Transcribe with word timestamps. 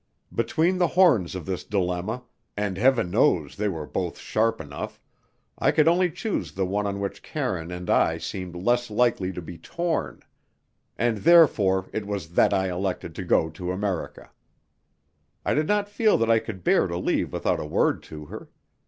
Between 0.33 0.79
the 0.79 0.87
horns 0.87 1.35
of 1.35 1.45
this 1.45 1.63
dilemma 1.63 2.23
and 2.57 2.75
heaven 2.75 3.11
knows 3.11 3.55
they 3.55 3.67
were 3.67 3.85
both 3.85 4.17
sharp 4.17 4.59
enough 4.59 4.99
I 5.59 5.69
could 5.71 5.87
only 5.87 6.09
choose 6.09 6.53
the 6.53 6.65
one 6.65 6.87
on 6.87 6.99
which 6.99 7.21
Karine 7.21 7.69
and 7.69 7.87
I 7.87 8.17
seemed 8.17 8.55
less 8.55 8.89
likely 8.89 9.31
to 9.31 9.43
be 9.43 9.59
torn; 9.59 10.23
and 10.97 11.19
therefore 11.19 11.87
it 11.93 12.07
was 12.07 12.29
that 12.29 12.51
I 12.51 12.67
elected 12.71 13.13
to 13.13 13.23
go 13.23 13.51
to 13.51 13.71
America. 13.71 14.31
I 15.45 15.53
did 15.53 15.67
not 15.67 15.87
feel 15.87 16.17
that 16.17 16.31
I 16.31 16.39
could 16.39 16.63
bear 16.63 16.87
to 16.87 16.97
leave 16.97 17.31
without 17.31 17.59
a 17.59 17.65
word 17.67 18.01
to 18.09 18.25
her. 18.25 18.49